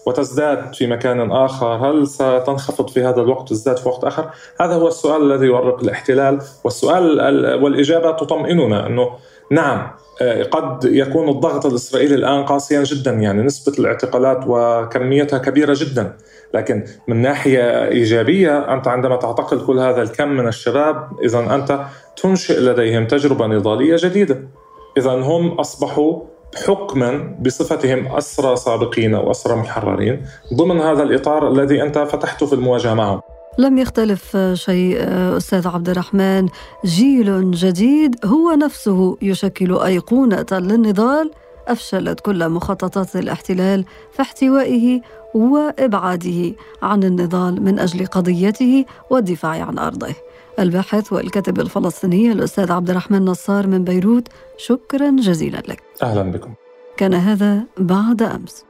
وتزداد 0.06 0.76
في 0.76 0.88
مكان 0.88 1.32
آخر، 1.32 1.68
هل 1.68 2.08
ستنخفض 2.08 2.90
في 2.90 3.04
هذا 3.04 3.22
الوقت 3.22 3.42
وتزداد 3.42 3.78
في 3.78 3.90
وقت 3.90 4.04
آخر؟ 4.04 4.30
هذا 4.62 4.74
هو 4.74 4.88
السؤال 4.88 5.32
الذي 5.32 5.46
يؤرق 5.46 5.84
الاحتلال 5.84 6.42
والسؤال 6.64 7.06
والإجابة 7.64 8.12
تطمئننا 8.12 8.88
أنه 8.88 9.10
نعم 9.52 9.92
آه، 10.22 10.44
قد 10.44 10.86
يكون 10.86 11.30
الضغط 11.30 11.66
الإسرائيلي 11.66 12.16
الآن 12.16 12.44
قاسيا 12.44 12.84
جدا 12.84 13.12
يعني 13.12 13.44
نسبة 13.44 13.80
الاعتقالات 13.80 14.44
وكميتها 14.48 15.40
كبيرة 15.40 15.76
جدا. 15.78 16.18
لكن 16.54 16.86
من 17.08 17.22
ناحية 17.22 17.88
إيجابية 17.88 18.74
أنت 18.74 18.88
عندما 18.88 19.16
تعتقل 19.16 19.66
كل 19.66 19.80
هذا 19.80 20.02
الكم 20.02 20.28
من 20.28 20.48
الشباب 20.48 21.08
اذا 21.24 21.56
أنت 21.56 21.80
تنشئ 22.18 22.60
لديهم 22.60 23.08
تجربة 23.08 23.48
نضالية 23.48 23.96
جديدة. 24.00 24.63
اذا 24.98 25.12
هم 25.12 25.52
أصبحوا 25.52 26.22
حكما 26.66 27.38
بصفتهم 27.40 28.08
أسرى 28.08 28.56
سابقين 28.56 29.16
أو 29.16 29.32
أسرى 29.32 29.56
محررين 29.56 30.26
ضمن 30.54 30.80
هذا 30.82 31.04
الإطار 31.04 31.52
الذي 31.52 31.84
أنت 31.84 31.98
فتحته 31.98 32.46
في 32.46 32.54
المواجهة 32.54 32.94
معهم. 32.94 33.22
لم 33.58 33.78
يختلف 33.78 34.38
شيء 34.54 34.98
أستاذ 35.38 35.68
عبد 35.68 35.90
الرحمن. 35.90 36.48
جيل 36.86 37.52
جديد 37.52 38.26
هو 38.26 38.52
نفسه 38.52 39.18
يشكل 39.22 39.80
أيقونة 39.80 40.46
للنضال. 40.52 41.32
أفشلت 41.68 42.20
كل 42.20 42.50
مخططات 42.50 43.16
الاحتلال 43.16 43.86
في 44.12 44.22
احتوائه 44.22 45.02
وإبعاده 45.34 46.56
عن 46.82 47.04
النضال 47.04 47.64
من 47.64 47.80
أجل 47.80 48.06
قضيته 48.06 48.86
والدفاع 49.10 49.52
عن 49.52 49.80
أرضه. 49.80 50.16
الباحث 50.60 51.14
والكاتب 51.14 51.60
الفلسطيني 51.60 52.32
الأستاذ 52.32 52.72
عبد 52.72 52.90
الرحمن 52.90 53.26
نصار 53.26 53.68
من 53.68 53.84
بيروت 53.84 54.28
شكرا 54.58 55.16
جزيلا 55.20 55.58
لك. 55.58 55.84
أهلا 56.04 56.32
بكم. 56.32 56.54
كان 56.98 57.14
هذا 57.14 57.64
بعد 57.78 58.22
أمس. 58.22 58.66